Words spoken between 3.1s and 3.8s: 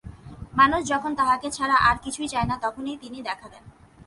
দেখা দেন।